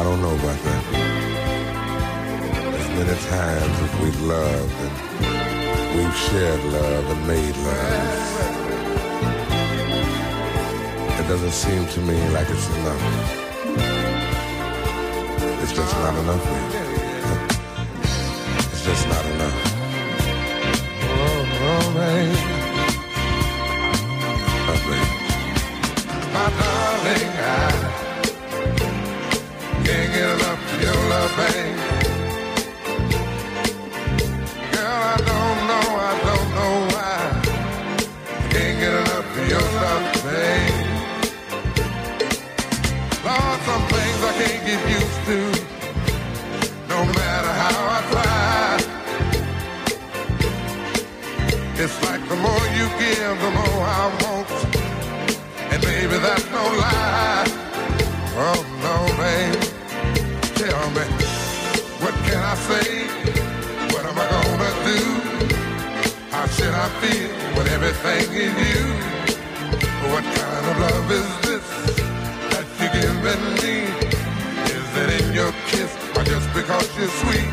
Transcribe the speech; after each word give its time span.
I 0.00 0.02
don't 0.02 0.22
know 0.22 0.32
about 0.34 0.58
that. 0.64 0.84
As 2.80 2.88
many 2.96 3.16
times 3.28 3.76
as 3.84 3.92
we've 4.00 4.22
loved 4.22 4.72
and 4.80 4.92
we've 5.94 6.16
shared 6.16 6.64
love 6.72 7.04
and 7.12 7.26
made 7.26 7.56
love, 7.68 8.40
it 11.20 11.26
doesn't 11.28 11.52
seem 11.52 11.86
to 11.86 12.00
me 12.00 12.16
like 12.30 12.48
it's 12.48 12.68
enough. 12.78 13.04
It's 15.62 15.72
just 15.74 15.94
not 15.98 16.14
enough. 16.16 16.46
It's 18.72 18.82
just 18.82 19.06
not 19.06 19.24
enough. 19.26 19.56
Oh, 21.12 21.44
oh 21.68 21.92
baby. 22.00 22.38
Oh, 24.66 24.78
baby. 24.88 25.08
My 26.32 26.46
darling, 26.56 27.32
I 27.36 27.89
can't 29.90 30.12
get 30.14 30.28
enough 30.36 30.62
of 30.72 30.78
your 30.86 30.98
love, 31.12 31.32
babe. 31.40 31.78
Girl, 34.72 35.00
I 35.14 35.16
don't 35.30 35.60
know, 35.70 35.86
I 36.10 36.14
don't 36.28 36.48
know 36.58 36.74
why. 36.92 37.18
I 38.38 38.46
can't 38.52 38.76
get 38.82 38.94
enough 39.02 39.28
of 39.38 39.44
your 39.52 39.66
love, 39.82 40.04
babe. 40.26 40.78
Lord, 43.26 43.58
some 43.68 43.84
things 43.94 44.20
I 44.30 44.32
can't 44.40 44.62
get 44.68 44.80
used 44.98 45.20
to, 45.28 45.38
no 46.92 46.98
matter 47.18 47.52
how 47.62 47.76
I 47.96 48.00
try. 48.12 48.70
It's 51.82 51.96
like 52.06 52.22
the 52.28 52.36
more 52.46 52.64
you 52.78 52.86
give, 53.02 53.36
the 53.44 53.50
more 53.58 53.69
say? 62.68 63.06
What 63.92 64.04
am 64.04 64.18
I 64.18 64.26
gonna 64.34 64.72
do? 64.90 65.02
How 66.30 66.46
should 66.46 66.74
I 66.74 66.88
feel 67.00 67.30
when 67.56 67.66
everything 67.76 68.26
is 68.46 68.54
you? 68.70 68.84
What 70.12 70.24
kind 70.24 70.64
of 70.70 70.76
love 70.86 71.10
is 71.20 71.30
this 71.46 71.66
that 72.52 72.66
you're 72.78 72.94
giving 73.00 73.44
me? 73.62 73.76
Is 74.76 74.88
it 75.02 75.08
in 75.18 75.26
your 75.32 75.52
kiss 75.70 75.92
or 76.16 76.24
just 76.24 76.48
because 76.54 76.88
you're 76.98 77.14
sweet? 77.22 77.52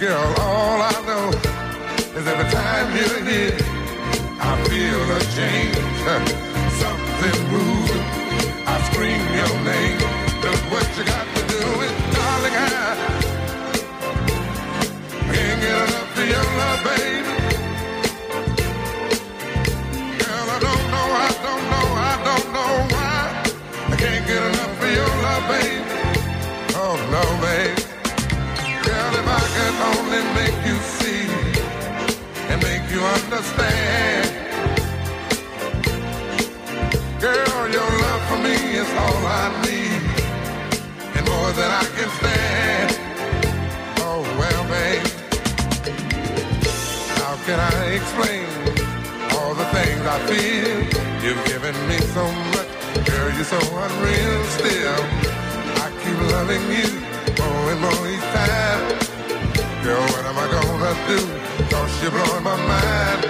Girl, 0.00 0.34
all 0.40 0.80
I 0.82 0.96
know 1.08 1.26
is 2.18 2.26
every 2.26 2.48
time 2.50 2.88
you're 2.98 3.22
here, 3.30 3.58
I 4.40 4.52
feel 4.68 5.02
a 5.18 5.20
change. 5.38 5.86
Something 6.82 7.38
moving. 7.52 8.06
I 8.66 8.74
scream 8.90 9.22
your 9.38 9.54
name. 9.64 10.25
All 38.98 39.26
I 39.26 39.48
need, 39.64 40.02
and 41.16 41.26
more 41.28 41.50
than 41.52 41.70
I 41.70 41.84
can 41.96 42.08
stand. 42.18 42.85
Can 47.46 47.60
I 47.60 47.94
explain 47.94 48.44
all 49.38 49.54
the 49.54 49.66
things 49.66 50.02
I 50.02 50.18
feel? 50.26 50.82
You've 51.22 51.44
given 51.46 51.76
me 51.86 51.98
so 52.10 52.26
much, 52.54 52.70
girl, 53.06 53.30
you're 53.36 53.44
so 53.44 53.60
unreal. 53.86 54.38
Still, 54.58 54.98
I 55.84 55.86
keep 56.02 56.18
loving 56.34 56.64
you 56.74 56.90
more 57.38 57.70
and 57.70 57.80
more 57.86 58.02
each 58.10 58.28
time. 58.34 58.82
Girl, 59.84 60.02
what 60.10 60.24
am 60.26 60.38
I 60.44 60.46
gonna 60.56 60.94
do? 61.06 61.20
Cause 61.70 61.92
you're 62.02 62.10
blowing 62.10 62.42
my 62.42 62.58
mind. 62.74 63.22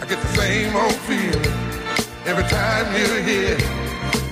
I 0.00 0.06
get 0.08 0.20
the 0.22 0.32
same 0.38 0.76
old 0.76 1.00
feeling 1.10 1.58
every 2.24 2.46
time 2.46 2.86
you're 2.94 3.22
here. 3.32 3.58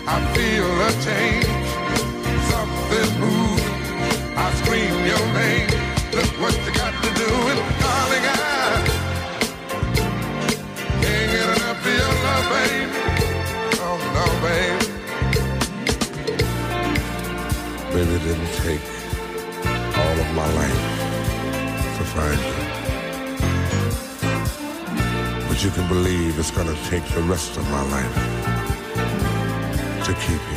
I 0.07 0.17
feel 0.35 0.71
a 0.87 0.91
change, 1.03 1.67
something 2.53 3.11
moves. 3.19 3.67
I 4.39 4.47
scream 4.63 4.95
your 5.11 5.25
name. 5.43 5.71
Look 6.15 6.31
what 6.41 6.55
you 6.65 6.73
got 6.73 6.94
Baby, 17.95 18.11
it 18.11 18.23
didn't 18.25 18.53
take 18.55 18.81
all 19.97 20.19
of 20.19 20.29
my 20.35 20.49
life 20.55 20.83
to 21.97 22.03
find 22.13 22.41
you. 22.49 22.57
But 25.47 25.63
you 25.63 25.71
can 25.71 25.87
believe 25.87 26.37
it's 26.37 26.51
gonna 26.51 26.75
take 26.91 27.05
the 27.15 27.23
rest 27.23 27.57
of 27.57 27.63
my 27.71 27.83
life 27.95 28.15
to 30.07 30.13
keep 30.15 30.43
you. 30.53 30.54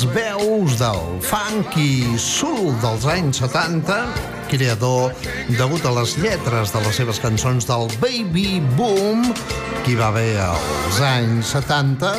Grans 0.00 0.14
veus 0.14 0.76
del 0.78 1.18
funk 1.20 1.74
i 1.76 2.16
soul 2.16 2.70
dels 2.80 3.04
anys 3.10 3.40
70, 3.42 3.96
creador 4.48 5.12
degut 5.58 5.84
a 5.84 5.92
les 5.92 6.14
lletres 6.22 6.72
de 6.72 6.80
les 6.80 6.96
seves 6.96 7.20
cançons 7.20 7.66
del 7.68 7.88
Baby 8.00 8.62
Boom, 8.78 9.26
que 9.84 9.96
va 9.98 10.08
haver 10.08 10.38
als 10.40 11.00
anys 11.04 11.52
70, 11.52 12.14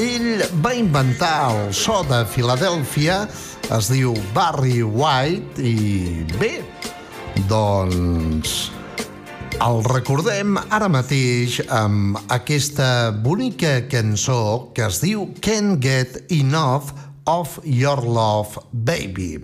ell 0.00 0.42
va 0.64 0.74
inventar 0.74 1.52
el 1.52 1.70
so 1.74 2.00
de 2.08 2.24
Filadèlfia, 2.26 3.26
es 3.70 3.92
diu 3.92 4.16
Barry 4.34 4.82
White, 4.82 5.62
i 5.62 6.26
bé, 6.40 6.56
doncs 7.46 8.72
el 9.62 9.84
recordem 9.86 10.56
ara 10.74 10.88
mateix 10.90 11.60
amb 11.70 12.18
aquesta 12.34 13.12
bonica 13.14 13.84
cançó 13.86 14.72
que 14.74 14.88
es 14.88 14.98
diu 15.04 15.28
Can't 15.44 15.78
Get 15.84 16.32
Enough 16.34 17.11
of 17.26 17.60
Your 17.64 18.04
Love, 18.04 18.58
Baby. 18.72 19.42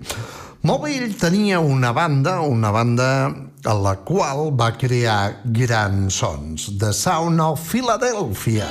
Ell 0.63 1.17
tenia 1.17 1.61
una 1.61 1.93
banda, 1.93 2.41
una 2.41 2.71
banda 2.71 3.35
a 3.65 3.75
la 3.75 3.97
qual 4.05 4.55
va 4.55 4.77
crear 4.77 5.41
grans 5.45 6.15
sons, 6.15 6.79
The 6.79 6.93
Sound 6.93 7.41
of 7.41 7.61
Philadelphia. 7.61 8.67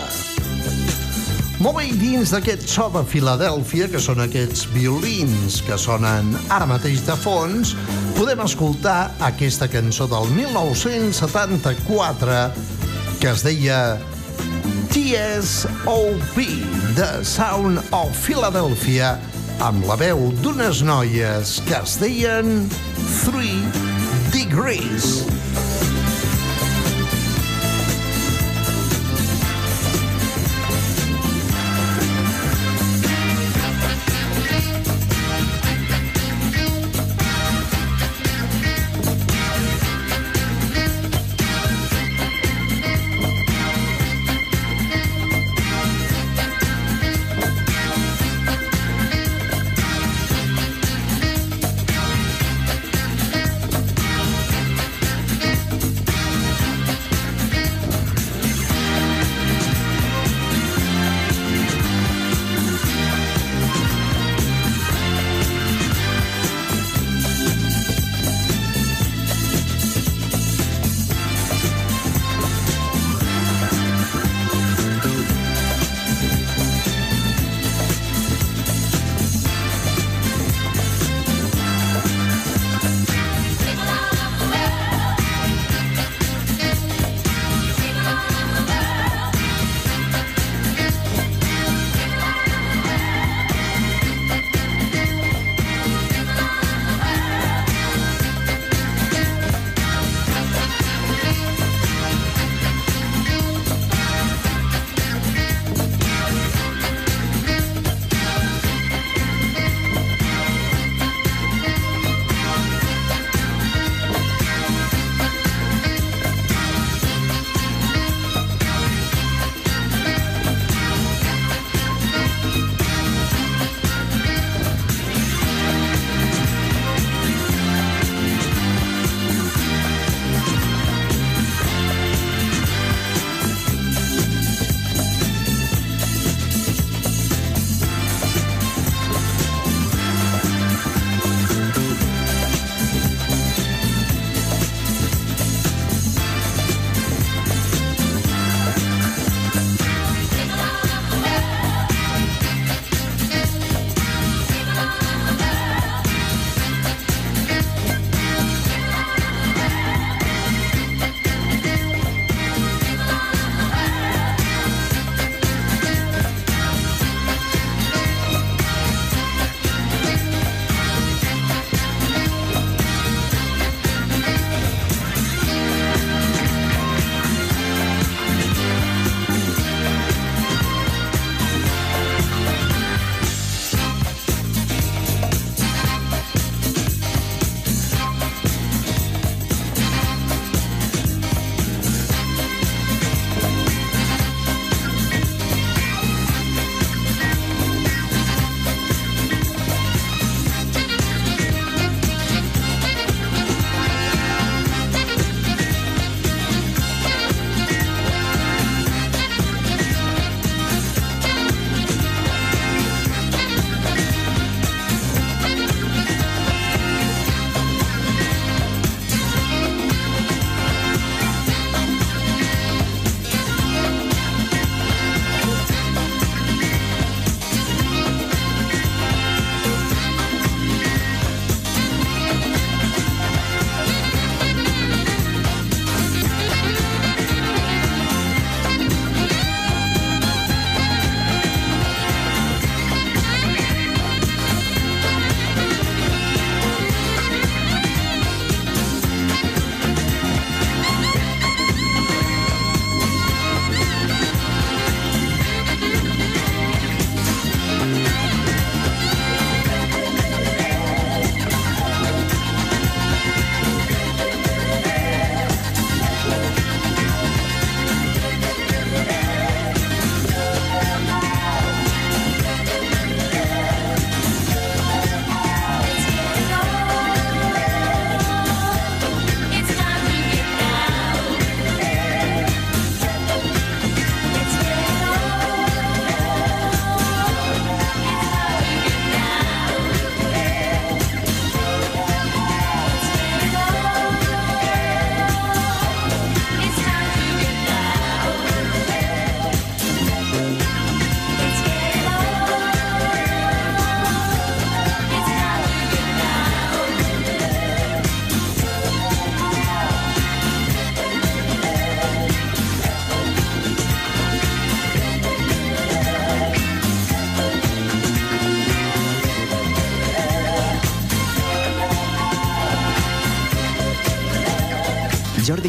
I 1.57 1.91
dins 1.97 2.29
d'aquest 2.29 2.69
so 2.69 2.85
de 2.93 3.01
Filadèlfia, 3.01 3.87
que 3.89 3.99
són 3.99 4.21
aquests 4.21 4.67
violins 4.75 5.61
que 5.65 5.77
sonen 5.81 6.37
ara 6.53 6.67
mateix 6.69 7.01
de 7.07 7.15
fons, 7.17 7.73
podem 8.17 8.39
escoltar 8.45 9.11
aquesta 9.25 9.67
cançó 9.67 10.07
del 10.11 10.29
1974 10.35 12.51
que 13.17 13.31
es 13.31 13.41
deia 13.41 13.97
TSOP, 14.91 16.35
The 16.95 17.23
Sound 17.23 17.79
of 17.91 18.15
Philadelphia, 18.15 19.17
amb 19.63 19.85
la 19.87 19.97
veu 19.99 20.29
d'unes 20.43 20.83
noies 20.85 21.57
que 21.67 21.79
es 21.81 21.97
deien 22.01 22.67
Three 23.23 23.61
Degrees. 24.33 25.25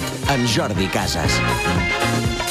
Parade 0.00 0.32
amb 0.32 0.46
Jordi 0.46 0.88
Casas. 0.88 2.45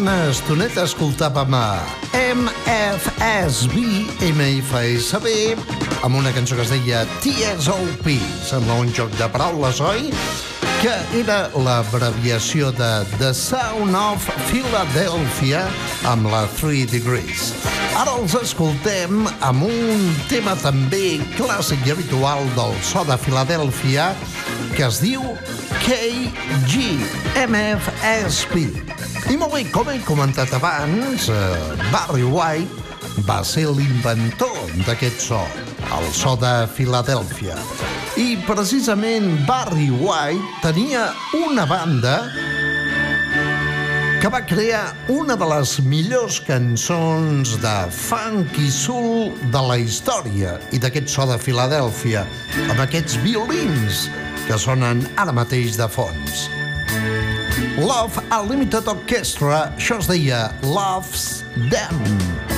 Una 0.00 0.30
estoneta 0.30 0.86
escoltàvem 0.86 1.52
a 1.52 1.84
MFSB, 2.16 3.76
MFSB, 4.30 5.26
amb 6.06 6.16
una 6.16 6.32
cançó 6.32 6.56
que 6.56 6.64
es 6.64 6.70
deia 6.72 7.02
TSOP. 7.20 8.06
Sembla 8.48 8.78
un 8.80 8.88
joc 8.96 9.12
de 9.18 9.28
paraules, 9.28 9.80
oi? 9.84 10.08
Que 10.80 10.94
era 11.20 11.50
l'abreviació 11.52 12.72
de 12.72 13.04
The 13.18 13.34
Sound 13.36 13.96
of 13.98 14.24
Philadelphia 14.48 15.66
amb 16.08 16.30
la 16.32 16.46
3 16.56 16.88
Degrees. 16.94 17.52
Ara 18.00 18.16
els 18.16 18.32
escoltem 18.40 19.28
amb 19.44 19.60
un 19.68 20.16
tema 20.32 20.56
també 20.62 21.20
clàssic 21.36 21.84
i 21.84 21.92
habitual 21.92 22.40
del 22.56 22.72
so 22.88 23.04
de 23.04 23.16
Filadèlfia 23.20 24.14
que 24.72 24.84
es 24.88 24.96
diu 25.04 25.20
KGMFSP. 25.84 26.70
I 29.30 29.36
molt 29.38 29.52
bé, 29.54 29.60
com 29.70 29.86
he 29.86 30.00
comentat 30.02 30.50
abans, 30.56 31.28
eh, 31.30 31.76
Barry 31.92 32.24
White 32.26 33.22
va 33.28 33.44
ser 33.46 33.68
l'inventor 33.70 34.56
d'aquest 34.88 35.22
so, 35.22 35.38
el 35.94 36.08
so 36.10 36.34
de 36.40 36.66
Filadèlfia. 36.74 37.54
I 38.18 38.40
precisament 38.48 39.46
Barry 39.46 39.86
White 39.94 40.58
tenia 40.64 41.12
una 41.46 41.62
banda 41.70 42.16
que 44.20 44.28
va 44.28 44.42
crear 44.42 44.96
una 45.08 45.38
de 45.38 45.46
les 45.54 45.78
millors 45.86 46.42
cançons 46.44 47.54
de 47.62 47.76
funk 47.94 48.58
i 48.58 48.66
soul 48.68 49.30
de 49.54 49.62
la 49.70 49.78
història 49.78 50.58
i 50.74 50.82
d'aquest 50.82 51.06
so 51.08 51.30
de 51.30 51.38
Filadèlfia, 51.38 52.26
amb 52.66 52.82
aquests 52.82 53.20
violins 53.22 54.08
que 54.48 54.58
sonen 54.58 55.06
ara 55.14 55.32
mateix 55.32 55.78
de 55.78 55.86
fons. 55.86 56.50
Love 57.80 58.20
Unlimited 58.30 58.88
Orchestra, 58.92 59.70
això 59.72 59.96
es 60.02 60.10
deia 60.10 60.50
Loves 60.68 61.40
Them. 61.72 62.49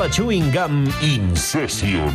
la 0.00 0.08
Chewing 0.08 0.50
Gum 0.50 0.88
In 1.02 1.36
Session. 1.36 2.08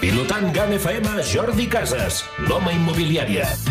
Pilotant 0.00 0.52
GAN 0.52 0.72
FM, 0.72 1.22
Jordi 1.22 1.68
Casas, 1.68 2.24
l'home 2.48 2.74
immobiliària. 2.74 3.67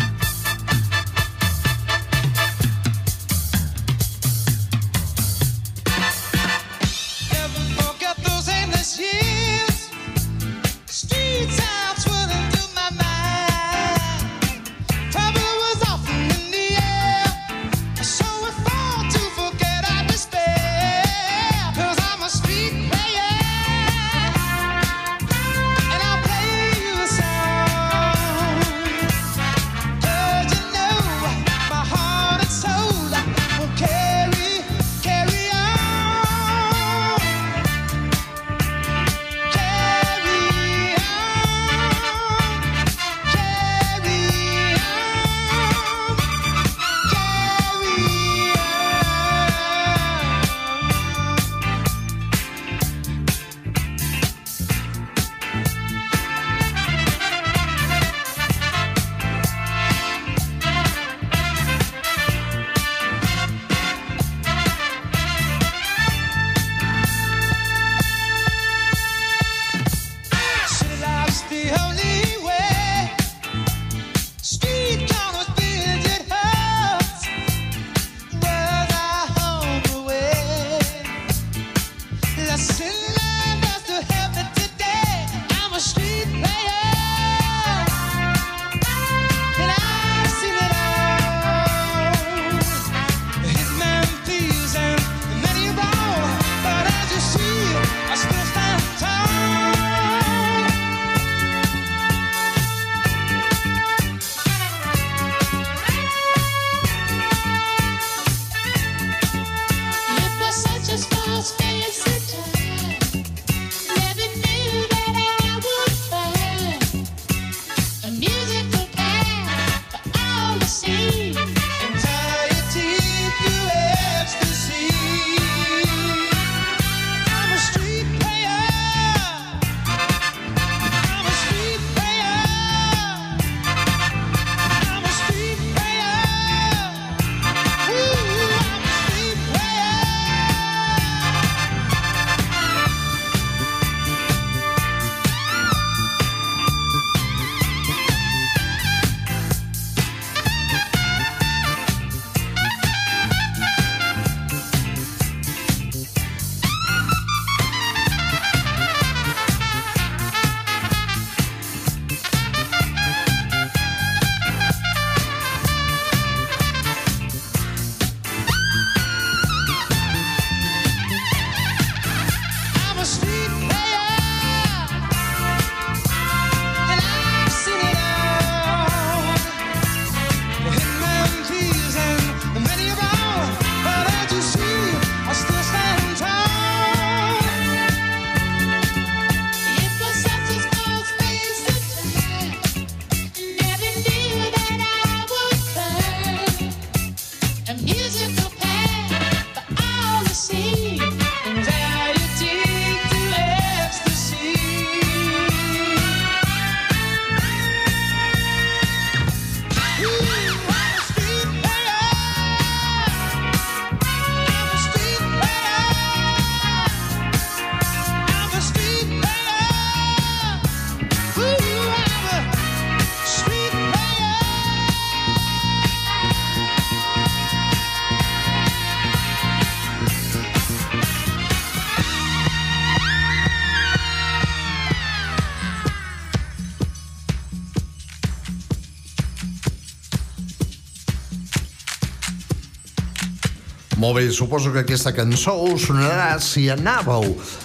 Molt 243.98 244.14
bé, 244.14 244.28
suposo 244.30 244.70
que 244.70 244.84
aquesta 244.84 245.10
cançó 245.10 245.56
us 245.66 245.88
sonarà 245.88 246.36
si 246.38 246.68
anàveu 246.70 247.24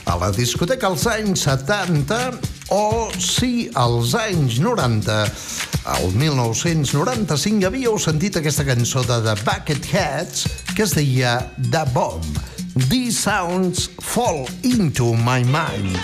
a 0.09 0.15
la 0.17 0.31
discoteca 0.33 0.89
als 0.89 1.05
anys 1.05 1.43
70 1.45 2.17
o 2.73 3.11
si 3.21 3.67
als 3.77 4.15
anys 4.17 4.57
90. 4.63 5.19
Al 5.93 6.09
1995 6.17 7.69
havíeu 7.69 7.99
sentit 8.01 8.41
aquesta 8.41 8.65
cançó 8.65 9.05
de 9.05 9.19
The 9.27 9.37
Bucketheads 9.45 10.47
que 10.73 10.87
es 10.87 10.97
deia 10.97 11.37
The 11.69 11.85
Bomb. 11.93 12.25
These 12.89 13.19
sounds 13.19 13.91
fall 14.01 14.49
into 14.63 15.13
my 15.13 15.45
mind. 15.45 16.01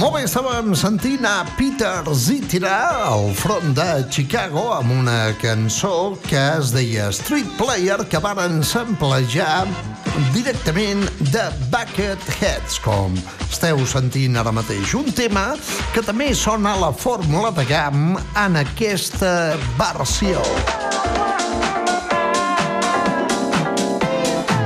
Molt 0.00 0.14
bé, 0.16 0.20
estàvem 0.24 0.70
sentint 0.80 1.26
a 1.28 1.42
Peter 1.58 2.08
Zitira 2.16 2.72
al 3.10 3.34
front 3.36 3.74
de 3.76 3.84
Chicago 4.08 4.62
amb 4.72 4.94
una 4.94 5.34
cançó 5.42 6.14
que 6.24 6.40
es 6.54 6.70
deia 6.72 7.10
Street 7.12 7.50
Player 7.58 7.98
que 8.08 8.22
varen 8.24 8.62
samplejar 8.64 9.66
directament 10.32 11.04
de 11.34 11.44
Bucketheads, 11.68 12.80
com 12.80 13.20
esteu 13.50 13.84
sentint 13.84 14.40
ara 14.40 14.56
mateix. 14.56 14.96
Un 14.96 15.12
tema 15.12 15.50
que 15.92 16.00
també 16.06 16.32
sona 16.32 16.78
a 16.78 16.84
la 16.86 16.94
fórmula 16.96 17.52
de 17.52 17.68
GAM 17.68 18.16
en 18.46 18.56
aquesta 18.64 19.52
versió. 19.76 20.40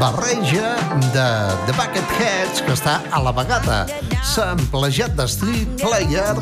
Barreja 0.01 0.77
de 1.13 1.27
The 1.67 1.75
Bucketheads 1.77 2.63
que 2.65 2.75
està 2.75 2.99
a 3.13 3.21
la 3.23 3.33
vegada 3.35 3.85
samplejat 4.27 5.15
de 5.19 5.27
Street 5.31 5.75
Player 5.83 6.35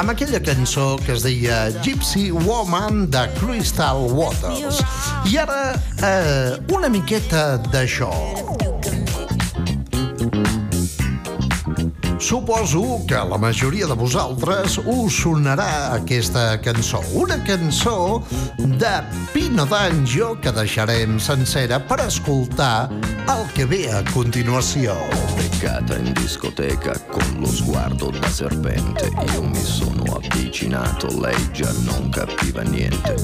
amb 0.00 0.12
aquella 0.12 0.40
cançó 0.44 0.94
que 1.04 1.14
es 1.16 1.24
deia 1.26 1.62
Gypsy 1.84 2.30
Woman 2.32 3.06
de 3.12 3.26
Crystal 3.38 4.04
Waters. 4.14 4.82
I 5.30 5.38
ara, 5.44 5.62
eh, 6.02 6.58
una 6.74 6.88
miqueta 6.92 7.58
d'això. 7.70 8.12
Suposo 12.20 13.00
que 13.08 13.14
la 13.14 13.38
majoria 13.38 13.86
de 13.86 13.94
vosaltres 13.96 14.76
us 14.84 15.14
sonarà 15.22 15.94
aquesta 15.96 16.60
cançó. 16.60 17.00
Una 17.16 17.38
cançó 17.42 18.22
de 18.58 18.92
Pino 19.32 19.64
D'Angio 19.64 20.34
que 20.36 20.52
deixarem 20.52 21.18
sencera 21.18 21.80
per 21.80 22.02
escoltar 22.04 22.90
el 23.24 23.46
que 23.56 23.64
ve 23.64 23.88
a 23.88 24.04
continuació. 24.12 24.94
Beccata 25.38 25.96
in 25.96 26.12
discoteca 26.12 26.92
con 27.08 27.40
lo 27.40 27.46
sguardo 27.46 28.10
da 28.10 28.28
serpente 28.28 29.10
Io 29.34 29.42
mi 29.42 29.62
sono 29.62 30.04
avvicinato, 30.16 31.08
lei 31.20 31.52
già 31.52 31.70
non 31.84 32.10
capiva 32.10 32.62
niente 32.62 33.14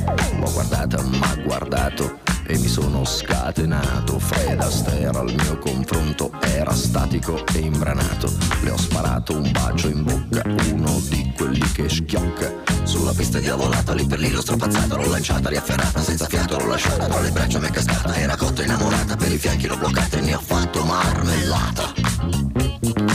L'ho 0.41 0.51
guardata, 0.53 1.03
m'ha 1.03 1.37
guardato 1.45 2.26
e 2.47 2.59
mi 2.59 2.69
sono 2.69 3.05
scatenato. 3.05 4.19
Fred 4.19 4.61
Astaire 4.61 5.19
al 5.19 5.33
mio 5.33 5.59
confronto 5.59 6.31
era 6.41 6.73
statico 6.75 7.45
e 7.55 7.59
imbranato. 7.59 8.33
Le 8.63 8.71
ho 8.71 8.77
sparato 8.77 9.37
un 9.37 9.51
bacio 9.51 9.89
in 9.89 10.03
bocca, 10.03 10.43
uno 10.73 11.01
di 11.09 11.33
quelli 11.37 11.71
che 11.73 11.89
schiocca. 11.89 12.53
Sulla 12.85 13.13
pista 13.13 13.39
diavolata, 13.41 13.95
lì 13.95 14.07
per 14.07 14.21
lì 14.21 14.31
l'ho 14.31 14.41
strapazzata 14.41 14.97
L'ho 14.97 15.09
lanciata, 15.09 15.49
riafferrata, 15.49 16.01
senza 16.01 16.27
fiato 16.27 16.59
l'ho 16.59 16.67
lasciata. 16.67 17.07
Tra 17.07 17.21
le 17.21 17.31
braccia 17.31 17.59
mi 17.59 17.67
è 17.67 17.71
cascata, 17.71 18.15
era 18.15 18.37
cotta 18.37 18.63
innamorata 18.63 19.17
Per 19.17 19.33
i 19.33 19.39
fianchi 19.39 19.67
l'ho 19.67 19.77
bloccata 19.77 20.19
e 20.19 20.21
ne 20.21 20.35
ho 20.35 20.41
fatto 20.41 20.85
marmellata. 20.85 21.93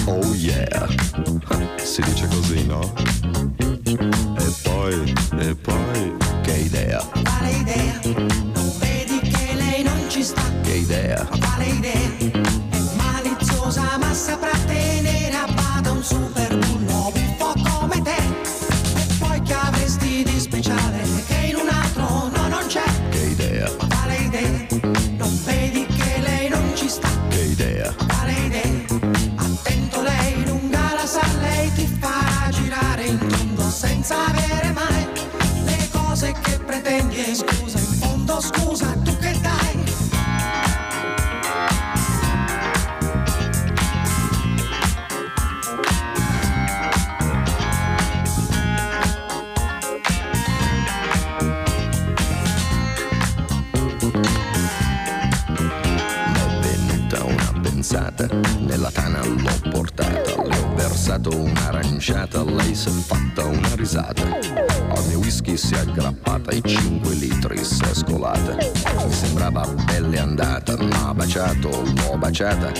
Oh 0.05 0.33
yeah, 0.35 0.87
si 1.77 2.01
dice 2.01 2.27
così, 2.27 2.65
no? 2.65 2.93
E 3.85 4.53
poi, 4.63 5.13
e 5.39 5.55
poi, 5.55 5.90
baciato, 71.41 71.69
l'ho 71.69 72.17
baciata, 72.17 72.71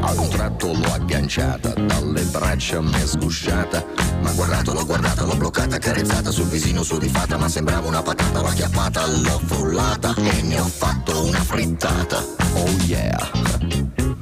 a 0.00 0.12
un 0.12 0.28
tratto 0.28 0.66
l'ho 0.66 0.92
agganciata, 0.92 1.70
dalle 1.70 2.22
braccia 2.24 2.80
mi 2.82 2.92
è 2.92 3.06
sgusciata, 3.06 3.82
ma 4.20 4.30
guardato, 4.32 4.74
l'ho 4.74 4.84
guardata, 4.84 5.24
l'ho 5.24 5.36
bloccata, 5.36 5.78
carezzata 5.78 6.30
sul 6.30 6.46
visino 6.46 6.82
su 6.82 6.98
di 6.98 7.08
fatta, 7.08 7.38
ma 7.38 7.48
sembrava 7.48 7.88
una 7.88 8.02
patata, 8.02 8.40
l'ho 8.40 8.48
acchiappata, 8.48 9.06
l'ho 9.06 9.40
frullata 9.46 10.14
e 10.16 10.42
ne 10.42 10.60
ho 10.60 10.66
fatto 10.66 11.24
una 11.24 11.40
frittata. 11.40 12.22
Oh 12.52 12.68
yeah, 12.84 13.30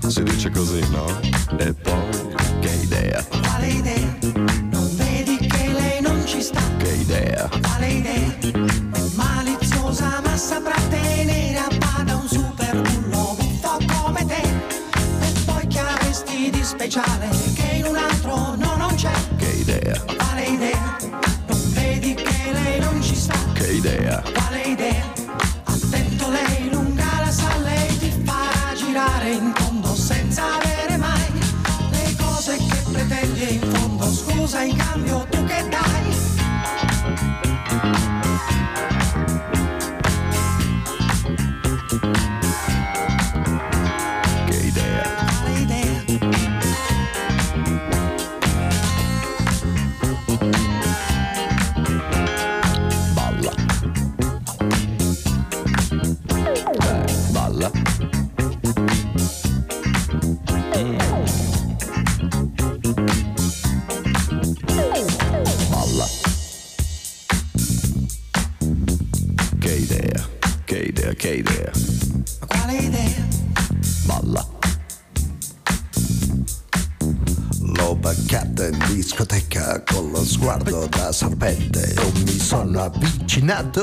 si 0.06 0.22
dice 0.22 0.50
così, 0.50 0.80
no? 0.90 1.18
E 1.56 1.72
poi, 1.74 2.37
che 2.61 2.70
idea, 2.82 3.24
Quale 3.42 3.66
idea? 3.66 4.16
Non 4.70 4.88
vedi 4.94 5.38
che 5.38 5.72
lei 5.72 6.00
non 6.00 6.24
ci 6.24 6.40
sta? 6.40 6.61
che 6.76 6.90
idea, 6.92 7.48
Quale 7.61 7.88
idea? 7.88 8.38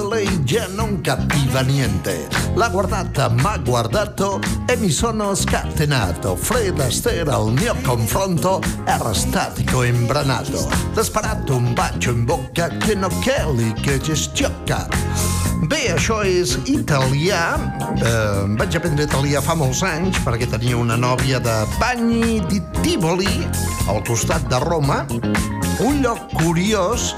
Lei 0.09 0.43
già 0.43 0.67
non 0.67 1.01
capiva 1.01 1.61
niente. 1.61 2.27
L'ha 2.53 2.69
guardata, 2.69 3.29
m'ha 3.29 3.57
guardato 3.57 4.39
e 4.67 4.75
mi 4.77 4.89
sono 4.89 5.33
scatenato. 5.33 6.35
Fred 6.35 6.79
Astaire 6.79 7.31
al 7.31 7.51
mio 7.51 7.75
confronto 7.81 8.61
era 8.83 9.11
statico 9.13 9.81
e 9.81 9.87
imbranato. 9.87 10.69
L'ha 10.93 11.03
sparato 11.03 11.55
un 11.55 11.73
bacio 11.73 12.11
in 12.11 12.25
bocca 12.25 12.67
che 12.77 12.93
no 12.93 13.07
Kelly 13.21 13.73
che 13.73 13.99
ci 14.01 14.15
schiocca. 14.15 14.87
Bé, 15.65 15.93
això 15.93 16.21
és 16.21 16.59
italià. 16.65 17.57
Eh, 17.95 18.45
vaig 18.59 18.75
aprendre 18.75 19.07
italià 19.07 19.41
fa 19.41 19.55
molts 19.55 19.81
anys 19.81 20.19
perquè 20.21 20.45
tenia 20.51 20.77
una 20.77 20.95
nòvia 20.95 21.39
de 21.39 21.55
Bagni 21.79 22.43
di 22.45 22.61
Tivoli, 22.83 23.47
al 23.87 24.03
costat 24.05 24.45
de 24.51 24.59
Roma. 24.61 25.05
Un 25.79 26.03
lloc 26.03 26.29
curiós 26.37 27.15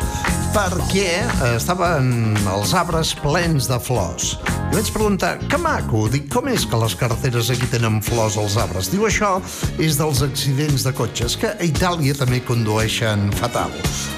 perquè 0.54 1.24
estaven 1.56 2.36
els 2.52 2.74
arbres 2.78 3.14
plens 3.22 3.68
de 3.70 3.78
flors. 3.82 4.36
I 4.68 4.76
vaig 4.76 4.90
preguntar, 4.94 5.32
que 5.50 5.58
maco, 5.62 6.04
dic, 6.12 6.28
com 6.32 6.50
és 6.52 6.66
que 6.68 6.80
les 6.80 6.96
carreteres 7.00 7.50
aquí 7.54 7.68
tenen 7.72 8.02
flors 8.04 8.38
als 8.40 8.58
arbres? 8.60 8.90
Diu, 8.92 9.06
això 9.08 9.38
és 9.82 9.98
dels 10.00 10.22
accidents 10.26 10.84
de 10.86 10.94
cotxes, 10.96 11.38
que 11.40 11.54
a 11.54 11.68
Itàlia 11.68 12.16
també 12.18 12.42
condueixen 12.46 13.30
fatal. 13.40 13.74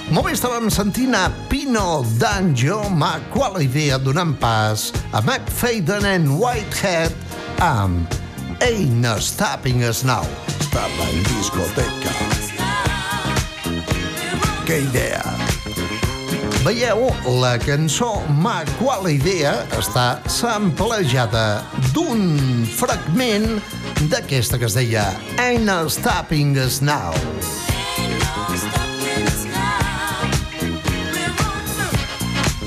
Molt 0.09 0.29
bé, 0.29 0.33
estàvem 0.37 0.71
sentint 0.73 1.13
a 1.17 1.27
Pino 1.51 2.01
D'Angio, 2.21 2.81
ma 2.89 3.15
qual 3.33 3.61
idea 3.63 3.99
donant 4.01 4.33
pas 4.41 4.89
a 5.13 5.21
McFadden 5.21 6.07
and 6.09 6.33
Whitehead 6.39 7.13
amb 7.65 8.19
Ain't 8.65 8.99
No 9.03 9.19
Stopping 9.21 9.85
Us 9.87 10.03
Now. 10.03 10.25
Estava 10.59 11.11
en 11.13 11.23
discoteca. 11.29 12.17
Que 14.65 14.83
idea! 14.89 15.48
Veieu, 16.69 17.08
la 17.41 17.55
cançó 17.58 18.19
Ma 18.43 18.60
qual 18.77 19.08
idea 19.10 19.55
està 19.73 20.19
samplejada 20.29 21.63
d'un 21.95 22.21
fragment 22.69 23.55
d'aquesta 24.12 24.60
que 24.62 24.69
es 24.69 24.77
deia 24.77 25.08
Ain't 25.41 25.65
no 25.65 25.89
stopping 25.89 26.53
us 26.62 26.77
now. 26.86 27.10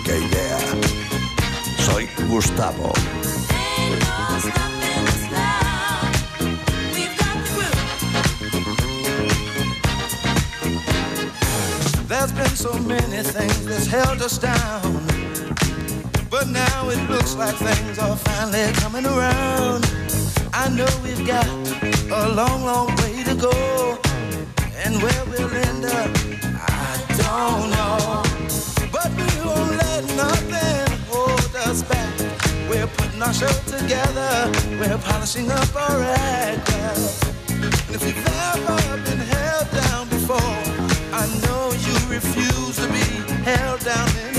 Que 0.03 0.19
idea. 0.19 0.59
Soy 1.87 2.11
Gustavo. 2.27 2.91
So 12.63 12.79
many 12.79 13.21
things 13.25 13.67
that's 13.67 13.89
held 13.89 14.23
us 14.23 14.39
down. 14.39 14.93
But 16.31 16.47
now 16.47 16.91
it 16.91 17.11
looks 17.11 17.35
like 17.35 17.57
things 17.57 17.99
are 17.99 18.15
finally 18.15 18.73
coming 18.75 19.05
around. 19.05 19.83
I 20.55 20.69
know 20.69 20.87
we've 21.03 21.27
got 21.27 21.49
a 22.09 22.29
long, 22.33 22.63
long 22.65 22.87
way 23.03 23.25
to 23.25 23.35
go. 23.35 23.99
And 24.85 24.95
where 25.03 25.25
we'll 25.31 25.53
end 25.69 25.87
up, 25.87 26.11
I 26.87 26.91
don't 27.25 27.67
know. 27.75 28.23
But 28.93 29.11
we 29.19 29.27
won't 29.43 29.75
let 29.83 30.05
nothing 30.15 30.87
hold 31.11 31.57
us 31.67 31.83
back. 31.83 32.15
We're 32.71 32.87
putting 32.87 33.23
our 33.23 33.35
show 33.35 33.55
together. 33.67 34.33
We're 34.79 34.99
polishing 34.99 35.51
up 35.51 35.75
our 35.75 36.01
act. 36.01 36.71
And 36.71 37.75
if 37.91 38.03
you've 38.07 38.27
ever 38.55 39.03
been 39.03 39.23
held 39.35 39.69
down 39.83 40.09
before, 40.09 40.55
I 41.13 41.27
know 41.43 41.73
you 41.87 41.95
refuse 42.09 42.52
held 43.43 43.81
down 43.85 44.32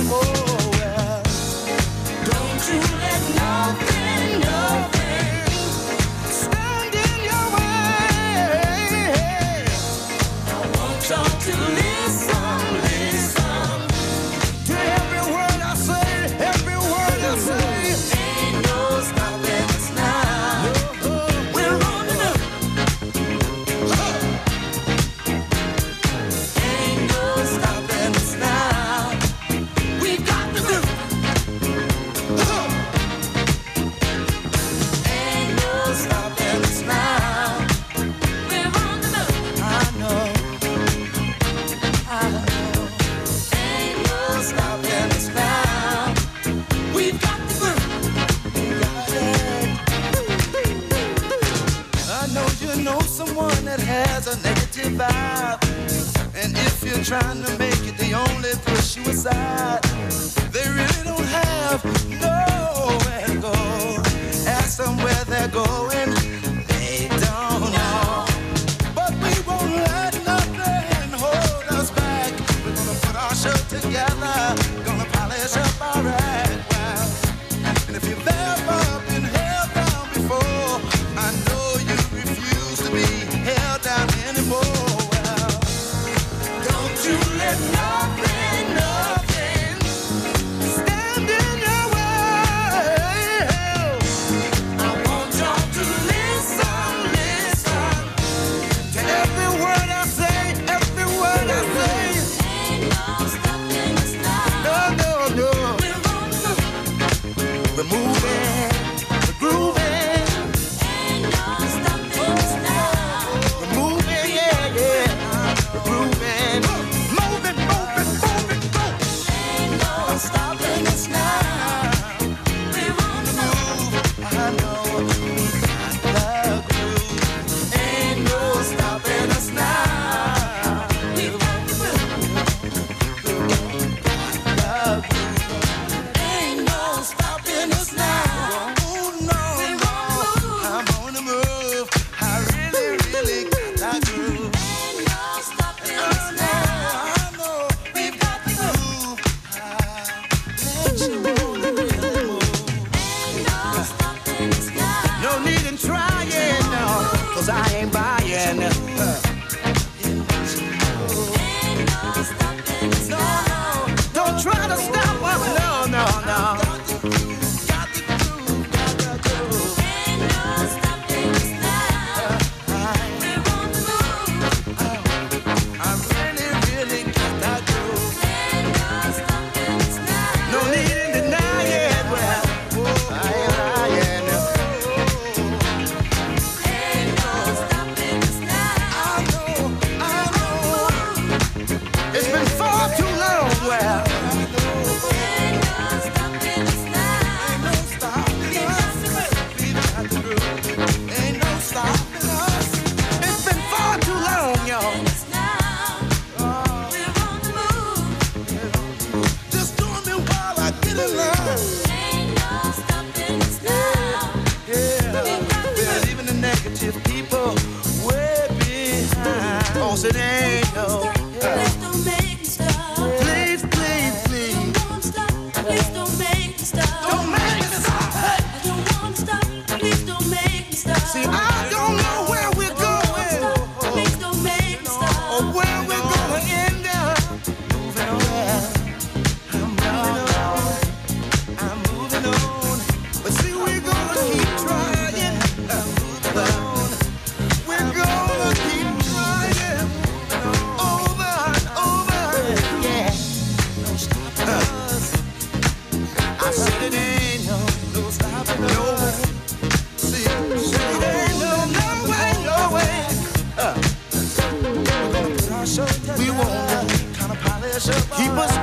Keep 268.16 268.38
us 268.38 268.63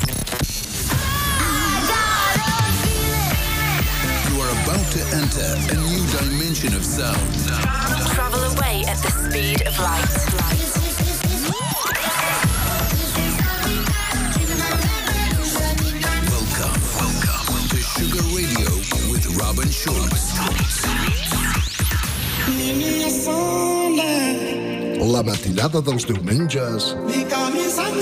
Matinada 25.61 25.81
dels 25.85 26.05
diumenges. 26.09 26.95
En 26.97 28.01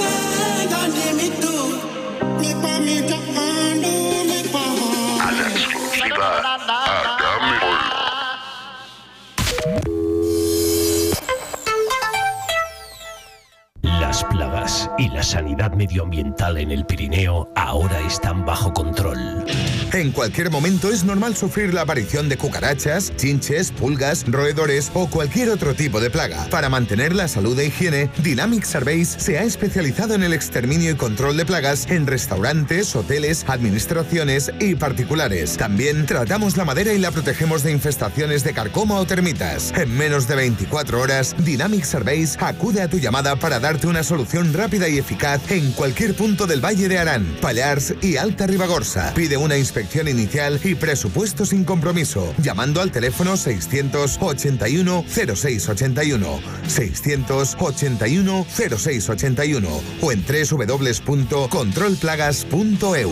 medioambiental 15.79 16.57
en 16.57 16.71
el 16.71 16.85
Pirineo 16.85 17.49
ahora 17.55 18.01
están 18.05 18.45
bajo 18.45 18.73
control. 18.73 19.45
En 19.93 20.11
cualquier 20.11 20.51
momento 20.51 20.91
es 20.91 21.03
normal 21.03 21.35
sufrir 21.35 21.73
la 21.73 21.81
aparición 21.81 22.29
de 22.29 22.37
cucarachas, 22.37 23.11
chinches, 23.15 23.71
pulgas, 23.71 24.25
roedores 24.27 24.91
o 24.93 25.07
cualquier 25.09 25.49
otro 25.49 25.73
tipo 25.73 25.99
de 25.99 26.11
plaga. 26.11 26.47
Para 26.51 26.69
mantener 26.69 27.15
la 27.15 27.27
salud 27.27 27.57
e 27.57 27.67
higiene, 27.67 28.09
Dynamic 28.21 28.65
Surveys 28.65 29.07
se 29.07 29.39
ha 29.39 29.43
especializado 29.43 30.13
en 30.13 30.23
el 30.23 30.33
exterminio 30.33 30.91
y 30.91 30.95
control 30.95 31.37
de 31.37 31.45
plagas 31.45 31.89
en 31.89 32.05
restaurantes, 32.05 32.95
hoteles, 32.95 33.45
administraciones 33.47 34.51
y 34.59 34.75
particulares. 34.75 35.57
También 35.57 36.05
tratamos 36.05 36.57
la 36.57 36.65
madera 36.65 36.93
y 36.93 36.99
la 36.99 37.11
protegemos 37.11 37.63
de 37.63 37.71
infestaciones 37.71 38.43
de 38.43 38.53
carcoma 38.53 38.95
o 38.99 39.07
termitas. 39.07 39.73
En 39.75 39.97
menos 39.97 40.27
de 40.27 40.35
24 40.35 41.01
horas, 41.01 41.35
Dynamic 41.39 41.85
Surveys 41.85 42.37
acude 42.41 42.81
a 42.81 42.89
tu 42.89 42.99
llamada 42.99 43.37
para 43.37 43.59
darte 43.59 43.87
una 43.87 44.03
solución 44.03 44.53
rápida 44.53 44.89
y 44.89 44.97
eficaz 44.97 45.49
en 45.49 45.68
cualquier 45.71 46.15
punto 46.15 46.47
del 46.47 46.63
Valle 46.63 46.87
de 46.87 46.97
Arán, 46.97 47.25
Pallars 47.41 47.93
y 48.01 48.15
Alta 48.17 48.47
Ribagorza. 48.47 49.13
Pide 49.13 49.37
una 49.37 49.57
inspección 49.57 50.07
inicial 50.07 50.59
y 50.63 50.75
presupuesto 50.75 51.45
sin 51.45 51.63
compromiso, 51.63 52.33
llamando 52.37 52.81
al 52.81 52.91
teléfono 52.91 53.37
681 53.37 55.05
0681, 55.07 56.39
681 56.67 58.45
0681 58.49 59.69
o 60.01 60.11
en 60.11 60.23
www.controlplagas.eu. 60.23 63.11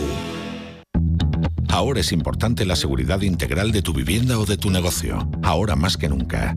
Ahora 1.70 2.00
es 2.00 2.12
importante 2.12 2.64
la 2.64 2.76
seguridad 2.76 3.20
integral 3.20 3.72
de 3.72 3.82
tu 3.82 3.92
vivienda 3.92 4.38
o 4.38 4.46
de 4.46 4.56
tu 4.56 4.70
negocio, 4.70 5.28
ahora 5.42 5.76
más 5.76 5.96
que 5.96 6.08
nunca. 6.08 6.56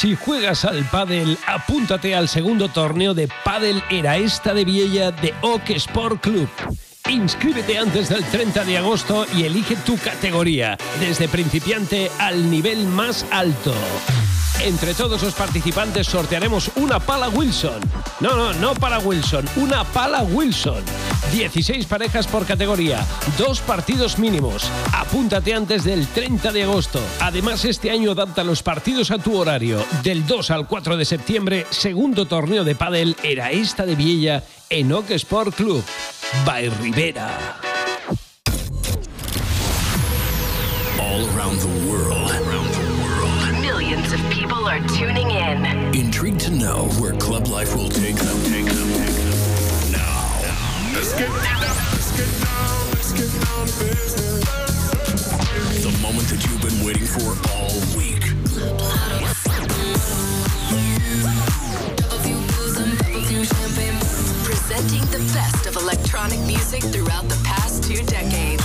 Si 0.00 0.14
juegas 0.14 0.64
al 0.64 0.84
pádel, 0.84 1.36
apúntate 1.44 2.14
al 2.14 2.28
segundo 2.28 2.68
torneo 2.68 3.14
de 3.14 3.28
pádel 3.44 3.82
Eraesta 3.90 4.54
de 4.54 4.64
Viella 4.64 5.10
de 5.10 5.34
Oak 5.42 5.70
Sport 5.70 6.20
Club. 6.20 6.48
Inscríbete 7.08 7.78
antes 7.78 8.08
del 8.08 8.22
30 8.22 8.64
de 8.64 8.78
agosto 8.78 9.26
y 9.34 9.42
elige 9.42 9.74
tu 9.76 9.98
categoría, 9.98 10.78
desde 11.00 11.26
principiante 11.26 12.12
al 12.20 12.48
nivel 12.48 12.86
más 12.86 13.26
alto. 13.32 13.74
Entre 14.60 14.92
todos 14.92 15.22
los 15.22 15.34
participantes 15.34 16.06
sortearemos 16.08 16.70
una 16.76 16.98
pala 16.98 17.28
Wilson. 17.28 17.80
No, 18.20 18.34
no, 18.34 18.52
no 18.54 18.74
para 18.74 18.98
Wilson, 18.98 19.44
una 19.56 19.84
pala 19.84 20.22
Wilson. 20.22 20.82
16 21.32 21.86
parejas 21.86 22.26
por 22.26 22.44
categoría, 22.44 23.04
dos 23.38 23.60
partidos 23.60 24.18
mínimos. 24.18 24.68
Apúntate 24.92 25.54
antes 25.54 25.84
del 25.84 26.06
30 26.08 26.52
de 26.52 26.64
agosto. 26.64 27.00
Además, 27.20 27.64
este 27.64 27.90
año 27.90 28.10
adapta 28.10 28.42
los 28.42 28.62
partidos 28.62 29.10
a 29.12 29.18
tu 29.18 29.36
horario. 29.36 29.84
Del 30.02 30.26
2 30.26 30.50
al 30.50 30.66
4 30.66 30.96
de 30.96 31.04
septiembre, 31.04 31.66
segundo 31.70 32.26
torneo 32.26 32.64
de 32.64 32.74
pádel 32.74 33.16
era 33.22 33.52
esta 33.52 33.86
de 33.86 33.94
Viella 33.94 34.42
en 34.70 34.92
Oak 34.92 35.12
Sport 35.12 35.54
Club. 35.54 35.84
By. 36.44 36.68
All 40.98 41.24
around 41.30 41.60
the 41.60 41.88
world. 41.88 42.27
know 46.58 46.88
where 46.98 47.12
club 47.14 47.46
life 47.46 47.74
will 47.76 47.88
take 47.88 48.16
them. 48.16 48.42
Take 48.42 48.66
them, 48.66 48.88
take 48.92 49.14
them. 49.14 49.92
Now. 49.92 50.26
Let's 50.92 51.14
get 51.14 51.28
down, 51.28 51.60
let's 51.94 52.10
get 52.18 52.30
down, 52.42 52.90
let's 52.90 53.12
get 53.12 53.30
down 53.44 53.66
to 53.66 53.84
business. 53.84 54.42
The 55.84 55.92
moment 56.02 56.26
that 56.28 56.44
you've 56.44 56.60
been 56.60 56.84
waiting 56.84 57.06
for 57.06 57.30
all 57.54 57.78
week. 57.96 58.24
Presenting 64.44 65.04
the 65.12 65.22
best 65.32 65.66
of 65.66 65.76
electronic 65.76 66.40
music 66.40 66.82
throughout 66.82 67.28
the 67.28 67.40
past 67.44 67.84
two 67.84 68.02
decades. 68.04 68.64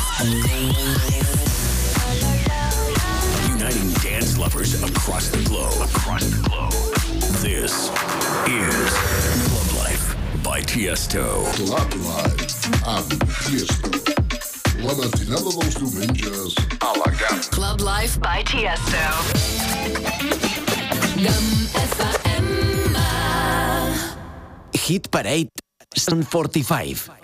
Uniting 3.49 3.91
dance 4.01 4.37
lovers 4.37 4.81
across 4.81 5.29
the 5.29 5.43
globe. 5.43 5.73
Across 5.95 6.25
the 6.25 6.49
globe. 6.49 7.02
This 7.43 7.91
is 8.47 8.93
Club 9.51 9.83
Life 9.83 10.15
by 10.41 10.61
Tiesto. 10.61 11.43
Club 11.59 11.93
Life 12.07 12.87
on 12.87 13.03
Tiesto. 13.43 13.91
one 14.81 14.95
of 15.03 15.11
the 15.11 15.25
La 15.27 15.39
mattina 15.51 16.07
dello 16.15 16.47
I 16.79 16.99
like 16.99 17.19
that. 17.19 17.49
Club 17.51 17.81
Life 17.81 18.17
by 18.21 18.43
Tiesto. 18.43 19.03
Hit 24.73 25.11
Parade 25.11 25.49
Sun 25.93 26.23
45. 26.23 27.22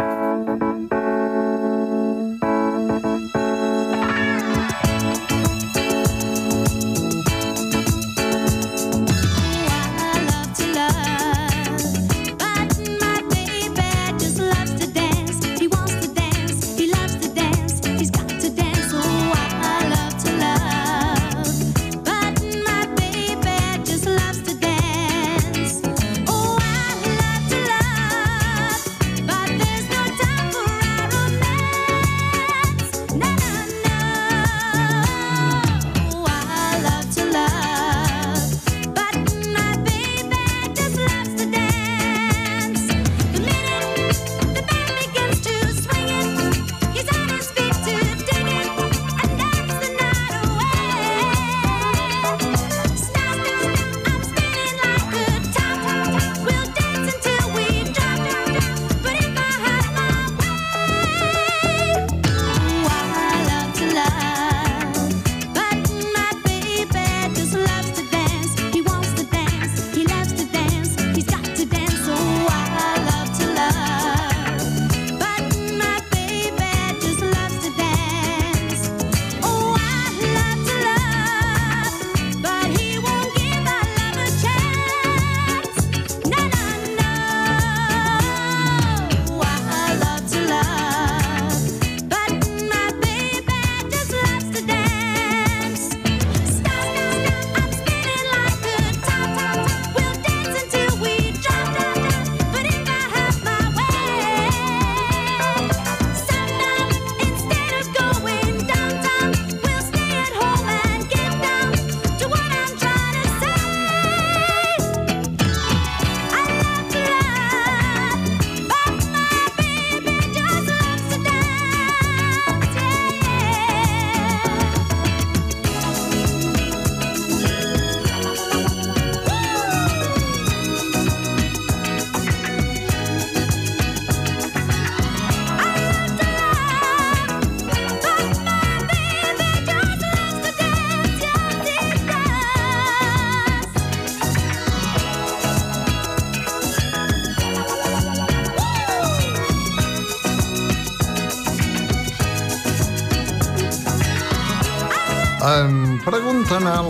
Em 155.40 155.98
pregunten 156.04 156.68
al 156.68 156.90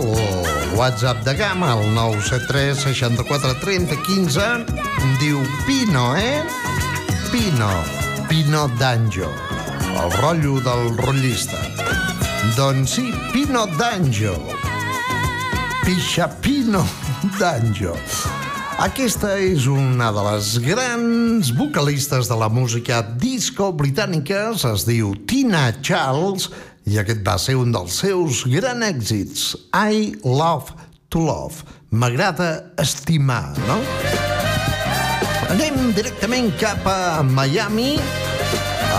WhatsApp 0.74 1.22
de 1.22 1.34
Gama, 1.38 1.70
al 1.70 1.84
973 1.94 2.82
64 2.82 3.54
30 3.62 3.96
15, 4.02 4.40
em 5.04 5.12
diu 5.20 5.38
Pino, 5.68 6.16
eh? 6.18 6.42
Pino, 7.30 7.70
Pino 8.26 8.66
d'Anjo, 8.80 9.30
el 9.94 10.10
rotllo 10.18 10.58
del 10.66 10.90
rotllista. 10.98 11.62
Doncs 12.56 12.96
sí, 12.98 13.12
Pino 13.30 13.68
d'Anjo. 13.78 14.34
Pixapino 15.86 16.82
d'Anjo. 17.38 17.94
Aquesta 18.80 19.34
és 19.36 19.66
una 19.68 20.08
de 20.16 20.22
les 20.24 20.54
grans 20.64 21.50
vocalistes 21.52 22.26
de 22.26 22.36
la 22.40 22.48
música 22.48 23.02
disco 23.20 23.70
britànica, 23.76 24.48
es 24.56 24.86
diu 24.88 25.12
Tina 25.28 25.66
Charles, 25.84 26.48
i 26.90 26.98
aquest 26.98 27.20
va 27.26 27.36
ser 27.38 27.54
un 27.58 27.70
dels 27.74 28.00
seus 28.02 28.42
grans 28.50 28.82
èxits, 28.82 29.42
I 29.70 30.16
Love 30.24 30.74
to 31.14 31.22
Love. 31.22 31.62
M'agrada 31.94 32.48
estimar, 32.82 33.52
no? 33.68 33.78
Anem 35.50 35.92
directament 35.94 36.50
cap 36.58 36.86
a 36.90 37.22
Miami 37.26 37.94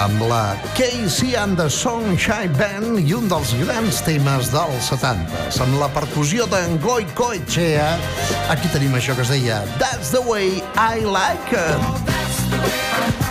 amb 0.02 0.24
la 0.30 0.56
Casey 0.78 1.36
and 1.40 1.60
the 1.60 1.68
Sunshine 1.72 2.56
Band 2.60 3.02
i 3.02 3.16
un 3.16 3.28
dels 3.32 3.52
grans 3.60 4.00
temes 4.08 4.52
dels 4.54 4.88
70 4.92 5.60
amb 5.66 5.80
la 5.82 5.92
percussió 5.92 6.48
d'en 6.52 6.80
Goy 6.84 7.08
Coetxea. 7.16 7.92
Aquí 8.54 8.72
tenim 8.72 8.96
això 9.00 9.18
que 9.20 9.28
es 9.28 9.36
deia 9.36 9.62
That's 9.84 10.16
the 10.16 10.24
way 10.24 10.64
I 10.80 11.04
like 11.04 11.52
it. 11.52 12.32
Will 12.52 12.58
you 12.58 12.72
give 12.72 12.72
me 12.72 12.82
all 12.88 13.12
your 13.12 13.20
love? 13.20 13.31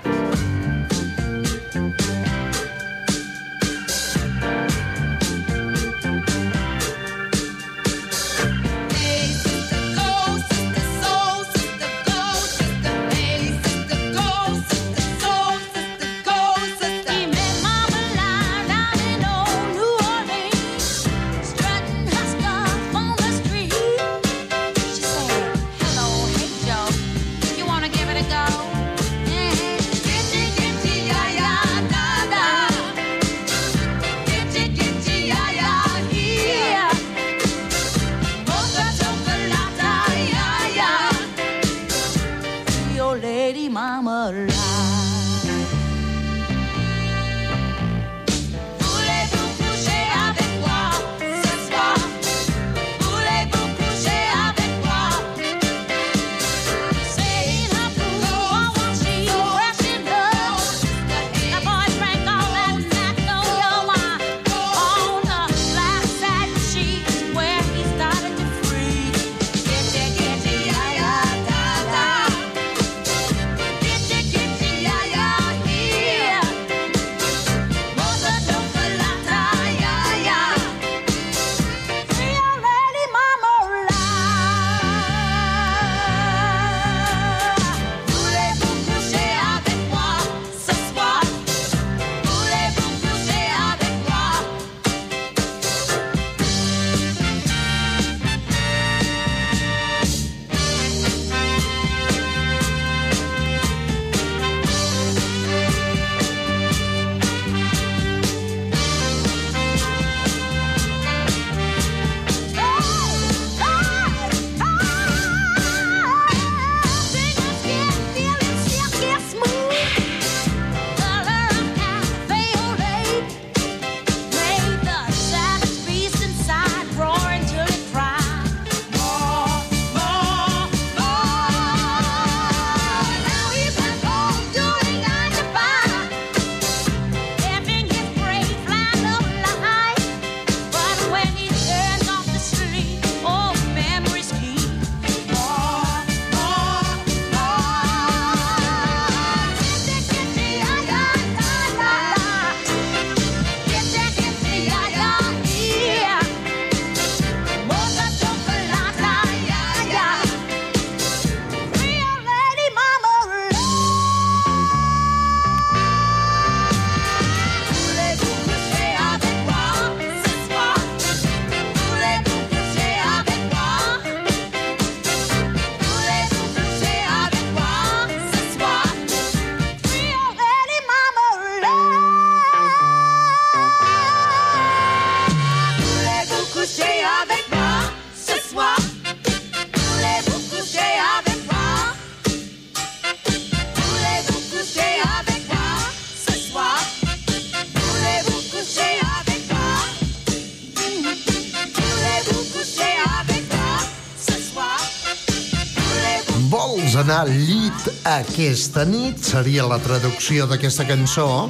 aquesta 208.19 208.83
nit 208.83 209.19
seria 209.23 209.63
la 209.67 209.77
traducció 209.79 210.43
d'aquesta 210.49 210.83
cançó 210.87 211.47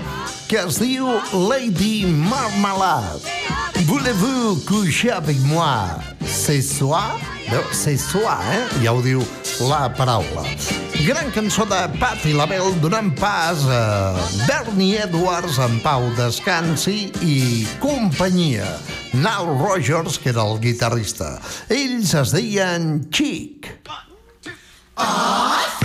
que 0.49 0.59
es 0.59 0.77
diu 0.81 1.07
Lady 1.33 2.05
Marmalade. 2.05 3.25
Voulez-vous 3.87 4.61
coucher 4.67 5.11
avec 5.11 5.39
moi 5.47 5.97
ce 6.25 6.61
soir? 6.61 7.17
No, 7.49 7.61
ce 7.73 7.97
soir, 7.97 8.41
eh? 8.53 8.83
Ja 8.83 8.93
ho 8.93 9.01
diu 9.01 9.23
la 9.65 9.89
paraula. 9.89 10.45
Gran 11.01 11.31
cançó 11.33 11.65
de 11.65 11.81
Patti 11.97 12.35
LaBelle 12.37 12.77
donant 12.83 13.09
pas 13.17 13.65
a 13.65 14.13
Bernie 14.45 14.99
Edwards 15.01 15.57
en 15.57 15.79
pau 15.81 16.11
descansi 16.19 17.09
i 17.25 17.65
companyia. 17.81 18.69
Nal 19.13 19.49
Rogers, 19.57 20.19
que 20.19 20.29
era 20.29 20.45
el 20.45 20.59
guitarrista. 20.61 21.39
Ells 21.69 22.13
es 22.13 22.35
deien 22.37 23.07
Chic. 23.09 23.71
One, 23.87 24.19
two, 24.43 24.51
oh! 24.97 25.80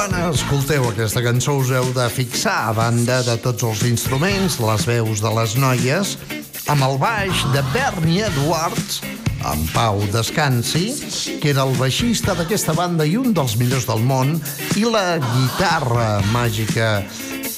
Quan 0.00 0.14
escolteu 0.32 0.86
aquesta 0.88 1.20
cançó 1.20 1.58
us 1.60 1.68
heu 1.76 1.90
de 1.92 2.06
fixar 2.08 2.70
a 2.70 2.72
banda 2.72 3.18
de 3.20 3.34
tots 3.44 3.66
els 3.68 3.82
instruments, 3.84 4.54
les 4.64 4.86
veus 4.88 5.20
de 5.20 5.32
les 5.36 5.56
noies, 5.60 6.12
amb 6.72 6.86
el 6.86 6.96
baix 7.02 7.42
de 7.52 7.60
Bernie 7.74 8.22
Edwards, 8.24 9.02
en 9.44 9.66
Pau 9.74 10.00
Descansi, 10.08 10.86
que 11.42 11.52
era 11.52 11.68
el 11.68 11.76
baixista 11.76 12.32
d'aquesta 12.38 12.72
banda 12.72 13.04
i 13.04 13.18
un 13.20 13.36
dels 13.36 13.58
millors 13.60 13.84
del 13.90 14.00
món, 14.00 14.32
i 14.80 14.88
la 14.88 15.20
guitarra 15.20 16.08
màgica 16.32 17.04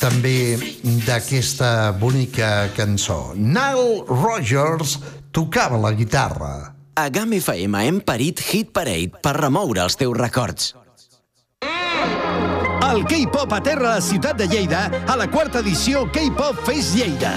també 0.03 0.59
d'aquesta 1.07 1.93
bonica 2.03 2.73
cançó. 2.75 3.37
Nile 3.39 4.03
Rodgers 4.11 4.99
tocava 5.31 5.79
la 5.79 5.95
guitarra. 5.95 6.73
A 6.99 7.07
GAM 7.07 7.39
FM 7.39 7.87
hem 7.87 8.03
parit 8.03 8.43
Hit 8.51 8.75
Parade 8.75 9.23
per 9.23 9.39
remoure 9.39 9.87
els 9.87 9.95
teus 9.95 10.19
records. 10.19 10.73
El 12.93 13.07
K-pop 13.07 13.51
aterra 13.57 13.87
a 13.89 13.95
la 13.95 14.01
ciutat 14.05 14.37
de 14.37 14.45
Lleida 14.47 14.83
a 15.09 15.15
la 15.17 15.25
quarta 15.31 15.63
edició 15.63 16.03
K-pop 16.13 16.59
Fest 16.67 16.93
Lleida. 16.93 17.31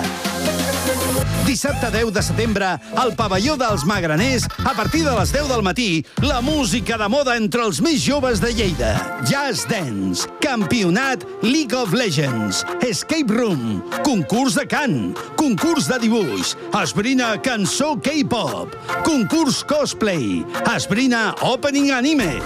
Dissabte 1.48 1.88
10 1.94 2.12
de 2.12 2.24
setembre, 2.26 2.72
al 3.00 3.14
pavelló 3.16 3.56
dels 3.56 3.86
Magraners, 3.88 4.50
a 4.66 4.74
partir 4.76 5.06
de 5.06 5.14
les 5.16 5.32
10 5.32 5.48
del 5.48 5.64
matí, 5.64 6.04
la 6.20 6.42
música 6.42 6.98
de 7.00 7.08
moda 7.08 7.38
entre 7.40 7.64
els 7.64 7.80
més 7.80 8.04
joves 8.04 8.44
de 8.44 8.52
Lleida. 8.52 8.92
Jazz 9.24 9.64
Dance, 9.72 10.28
Campionat 10.44 11.24
League 11.42 11.78
of 11.78 11.96
Legends, 11.96 12.66
Escape 12.84 13.32
Room, 13.32 13.80
concurs 14.04 14.60
de 14.60 14.68
cant, 14.68 15.16
concurs 15.40 15.88
de 15.88 16.04
dibuix, 16.04 16.58
esbrina 16.84 17.38
cançó 17.40 17.96
K-pop, 17.96 18.76
concurs 19.08 19.64
cosplay, 19.64 20.44
esbrina 20.76 21.30
opening 21.48 21.94
anime 21.96 22.42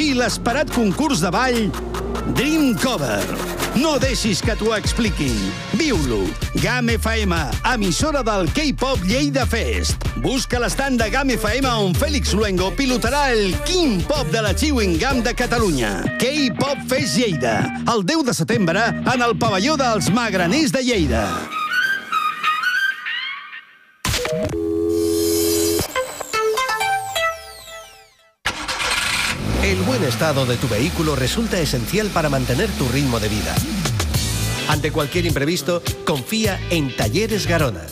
i 0.00 0.12
l'esperat 0.16 0.70
concurs 0.72 1.20
de 1.20 1.28
ball 1.32 1.66
Dream 2.36 2.72
Cover. 2.80 3.20
No 3.80 3.98
deixis 4.00 4.40
que 4.42 4.54
t'ho 4.58 4.72
expliquin. 4.76 5.34
Viu-lo. 5.78 6.22
GAM 6.62 6.88
FM, 6.94 7.36
emissora 7.72 8.22
del 8.26 8.48
K-Pop 8.54 9.04
Lleida 9.06 9.44
Fest. 9.48 10.08
Busca 10.24 10.60
l'estand 10.62 11.00
de 11.00 11.10
GAM 11.12 11.34
FM 11.36 11.68
on 11.68 11.94
Fèlix 11.96 12.34
Luengo 12.36 12.70
pilotarà 12.76 13.28
el 13.34 13.54
King 13.68 14.00
Pop 14.08 14.30
de 14.32 14.44
la 14.44 14.54
Chewing 14.54 14.96
Gum 15.00 15.22
de 15.26 15.34
Catalunya. 15.36 15.92
K-Pop 16.22 16.86
Fest 16.90 17.18
Lleida, 17.20 17.58
el 17.92 18.04
10 18.06 18.26
de 18.30 18.36
setembre 18.42 18.86
en 19.00 19.26
el 19.26 19.36
pavelló 19.38 19.76
dels 19.80 20.10
Magraners 20.14 20.72
de 20.76 20.84
Lleida. 20.86 21.26
Estado 30.10 30.44
de 30.44 30.56
tu 30.56 30.68
vehículo 30.68 31.14
resulta 31.14 31.60
esencial 31.60 32.08
para 32.08 32.28
mantener 32.28 32.68
tu 32.70 32.88
ritmo 32.88 33.20
de 33.20 33.28
vida. 33.28 33.54
Ante 34.68 34.90
cualquier 34.90 35.24
imprevisto, 35.24 35.84
confía 36.04 36.60
en 36.70 36.96
Talleres 36.96 37.46
Garona. 37.46 37.86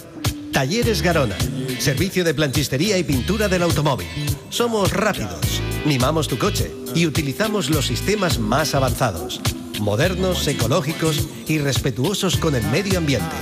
Talleres 0.53 1.01
Garona, 1.01 1.37
servicio 1.79 2.25
de 2.25 2.35
planchistería 2.35 2.99
y 2.99 3.05
pintura 3.05 3.49
del 3.49 3.63
automóvil. 3.63 4.09
Somos 4.51 4.93
rápidos, 4.93 5.63
mimamos 5.87 6.27
tu 6.27 6.39
coche 6.39 6.73
y 6.93 7.07
utilizamos 7.07 7.71
los 7.71 7.87
sistemas 7.87 8.41
más 8.41 8.75
avanzados, 8.75 9.41
modernos, 9.81 10.45
ecológicos 10.49 11.29
y 11.47 11.59
respetuosos 11.59 12.37
con 12.37 12.57
el 12.57 12.65
medio 12.65 12.99
ambiente. 12.99 13.37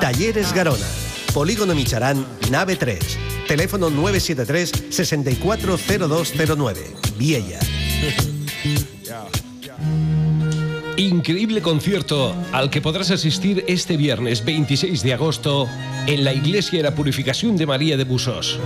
Talleres 0.00 0.52
Garona, 0.52 0.88
Polígono 1.32 1.76
Micharán, 1.76 2.26
nave 2.50 2.74
3. 2.74 2.98
Teléfono 3.46 3.88
973 3.88 4.72
640209. 4.90 6.92
Viella. 7.16 7.60
Increíble 10.96 11.60
concierto 11.60 12.34
al 12.52 12.70
que 12.70 12.80
podrás 12.80 13.10
asistir 13.10 13.64
este 13.68 13.98
viernes 13.98 14.42
26 14.44 15.02
de 15.02 15.12
agosto 15.12 15.68
en 16.06 16.24
la 16.24 16.32
Iglesia 16.32 16.78
de 16.78 16.84
la 16.84 16.94
Purificación 16.94 17.56
de 17.56 17.66
María 17.66 17.98
de 17.98 18.04
Busos. 18.04 18.58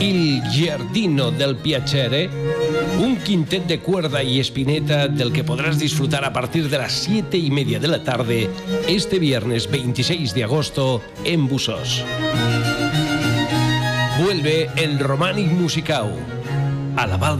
Il 0.00 0.42
Giardino 0.50 1.30
del 1.30 1.56
Piacere, 1.56 2.28
un 2.98 3.18
quintet 3.18 3.66
de 3.66 3.78
cuerda 3.78 4.22
y 4.22 4.40
espineta 4.40 5.06
del 5.06 5.32
que 5.32 5.44
podrás 5.44 5.78
disfrutar 5.78 6.24
a 6.24 6.32
partir 6.32 6.68
de 6.68 6.78
las 6.78 6.92
7 6.92 7.36
y 7.36 7.50
media 7.52 7.78
de 7.78 7.88
la 7.88 8.02
tarde 8.02 8.50
este 8.88 9.20
viernes 9.20 9.70
26 9.70 10.34
de 10.34 10.42
agosto 10.42 11.02
en 11.24 11.46
Busos. 11.46 12.02
Vuelve 14.18 14.70
el 14.76 14.98
Romanic 14.98 15.52
Musicau 15.52 16.10
a 16.96 17.06
la 17.06 17.16
Val 17.16 17.38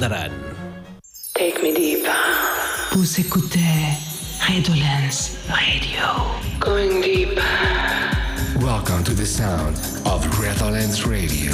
d'Aran. 1.62 1.72
Take 1.72 1.74
me 1.74 1.74
deep. 1.74 2.06
Vous 2.92 3.20
écoutez 3.20 3.60
Redolence 4.48 5.36
Radio. 5.48 6.02
Going 6.60 7.00
deep. 7.00 7.38
Welcome 8.60 9.04
to 9.04 9.14
the 9.14 9.26
sound 9.26 9.76
of 10.04 10.26
Redolence 10.40 11.06
Radio. 11.06 11.52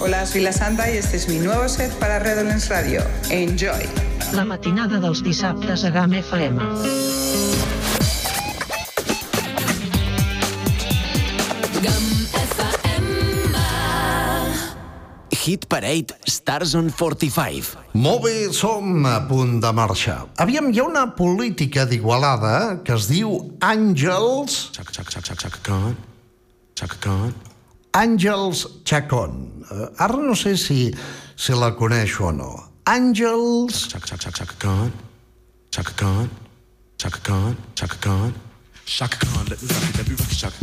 Hola, 0.00 0.26
soy 0.26 0.42
la 0.42 0.52
Santa 0.52 0.90
y 0.90 0.98
este 0.98 1.16
es 1.16 1.28
mi 1.28 1.38
nuevo 1.38 1.66
set 1.68 1.90
para 1.94 2.18
Redolence 2.18 2.68
Radio. 2.68 3.02
Enjoy. 3.30 4.13
La 4.34 4.42
matinada 4.42 4.98
dels 4.98 5.20
dissabtes 5.22 5.84
a 5.86 5.90
GAM 5.94 6.14
FM. 6.18 6.64
Hit 15.44 15.68
Parade 15.68 16.16
Stars 16.26 16.74
on 16.74 16.90
45. 16.90 17.76
Molt 17.94 18.24
bé, 18.24 18.34
som 18.50 19.06
a 19.06 19.20
punt 19.28 19.60
de 19.62 19.70
marxar. 19.76 20.24
Aviam, 20.42 20.72
hi 20.72 20.82
ha 20.82 20.88
una 20.88 21.06
política 21.14 21.86
d'Igualada 21.86 22.82
que 22.82 22.98
es 22.98 23.06
diu 23.12 23.38
Àngels... 23.62 24.58
Àngels 27.94 28.66
Chacón. 28.82 29.42
Uh, 29.70 29.90
ara 30.02 30.18
no 30.18 30.34
sé 30.34 30.56
si, 30.58 30.88
si 31.36 31.54
la 31.54 31.76
coneixo 31.78 32.32
o 32.32 32.34
no. 32.34 32.54
Àngels... 32.84 33.86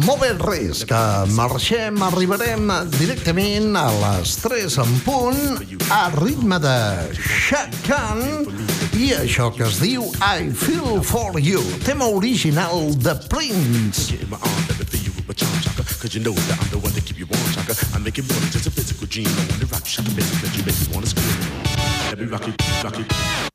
Molt 0.05 0.22
bé, 0.22 0.30
res, 0.38 0.84
que 0.86 0.99
marxem, 1.34 1.97
arribarem 2.05 2.69
directament 2.99 3.74
a 3.76 3.88
les 4.03 4.36
3 4.43 4.78
en 4.84 4.93
punt, 5.07 5.41
a 5.89 6.03
ritme 6.19 6.61
de 6.61 6.76
Shakan, 7.17 8.22
i 9.01 9.09
això 9.17 9.49
que 9.55 9.65
es 9.65 9.82
diu 9.82 10.05
I 10.22 10.51
Feel 10.53 11.01
For 11.01 11.41
You, 11.41 11.63
tema 11.88 12.05
original 12.05 12.93
de 13.01 13.17
Prince. 13.34 14.11
Cause 16.01 16.15
you 16.15 16.22
know 16.24 16.34
that 16.34 16.57
I'm 16.59 16.69
the 16.72 16.80
one 16.80 16.93
to 16.93 17.01
keep 17.01 17.19
you 17.19 17.28
warm, 17.28 17.45
Shaka. 17.53 17.78
I 17.93 17.99
make 17.99 18.17
it 18.17 18.28
more 18.28 18.39
than 18.41 18.49
just 18.49 18.65
a 18.65 18.72
physical 18.72 19.05
dream. 19.05 19.28
I 19.28 19.45
wanna 19.51 19.65
rock 19.69 19.86
you, 19.86 19.91
Shaka, 19.91 20.09
baby, 20.09 20.26
cause 20.41 20.57
you 20.57 20.63
make 20.65 20.80
me 20.82 20.93
wanna 20.93 21.05
scream. 21.05 21.40
du 22.22 22.28
marketing. 22.28 22.55
marketing. 22.84 23.50